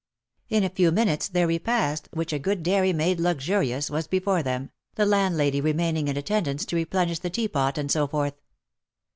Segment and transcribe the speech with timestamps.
[0.49, 4.71] In a few minutes their repast, which a good dairy made luxurious, was before them,
[4.95, 8.33] the landlady remaining in attendance to replenish the tea pot, and so forth.